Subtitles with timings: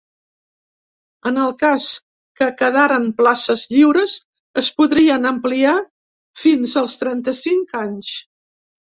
[1.31, 1.89] En el cas
[2.39, 4.15] que quedaren places lliures,
[4.61, 5.75] es podrien ampliar
[6.45, 8.09] fins als trenta-cinc anys.